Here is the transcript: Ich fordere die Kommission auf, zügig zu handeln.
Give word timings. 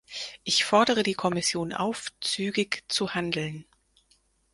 Ich 0.43 0.63
fordere 0.65 1.03
die 1.03 1.13
Kommission 1.13 1.73
auf, 1.73 2.11
zügig 2.21 2.83
zu 2.87 3.13
handeln. 3.13 3.65